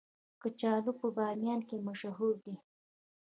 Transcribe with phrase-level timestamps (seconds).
[0.41, 2.55] کچالو په بامیان کې مشهور دي